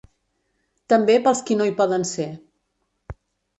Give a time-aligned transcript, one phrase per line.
[0.93, 2.29] També pels qui no hi poden ser.